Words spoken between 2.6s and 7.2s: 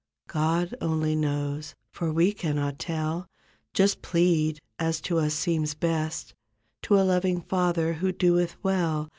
tell. Just plead as to us seems best To a